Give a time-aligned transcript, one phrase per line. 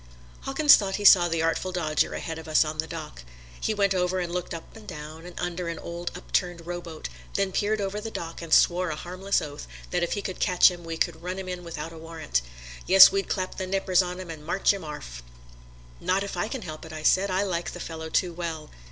[0.39, 3.21] Hawkins thought he saw the Artful Dodger ahead of us on the dock.
[3.59, 7.51] He went over and looked up and down and under an old upturned rowboat, then
[7.51, 10.83] peered over the dock and swore a harmless oath that if we could catch him
[10.83, 12.41] we would run him in without a warrant.
[12.87, 15.21] Yes, we'd clap the nippers on 'im and march 'im orf.
[15.99, 18.71] "Not if I can help it," I said; "I like the fellow too well."